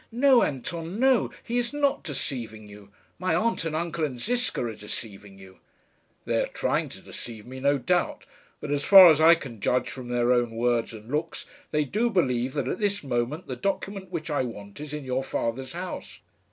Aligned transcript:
"No, 0.11 0.41
Anton, 0.41 0.99
no! 0.99 1.29
he 1.43 1.59
is 1.59 1.73
not 1.75 2.01
deceiving 2.01 2.67
you. 2.67 2.89
My 3.19 3.35
aunt 3.35 3.65
and 3.65 3.75
uncle 3.75 4.03
and 4.03 4.19
Ziska 4.19 4.65
are 4.65 4.73
deceiving 4.73 5.37
you." 5.37 5.59
"They 6.25 6.41
are 6.41 6.47
trying 6.47 6.89
to 6.89 7.01
deceive 7.01 7.45
me, 7.45 7.59
no 7.59 7.77
doubt; 7.77 8.25
but 8.59 8.71
as 8.71 8.83
far 8.83 9.11
as 9.11 9.21
I 9.21 9.35
can 9.35 9.59
judge 9.61 9.91
from 9.91 10.07
their 10.07 10.31
own 10.31 10.55
words 10.55 10.91
and 10.91 11.11
looks, 11.11 11.45
they 11.69 11.85
do 11.85 12.09
believe 12.09 12.53
that 12.53 12.67
at 12.67 12.79
this 12.79 13.03
moment 13.03 13.45
the 13.45 13.55
document 13.55 14.09
which 14.09 14.31
I 14.31 14.41
want 14.41 14.79
is 14.79 14.91
in 14.91 15.05
your 15.05 15.23
father's 15.23 15.73
house. 15.73 16.17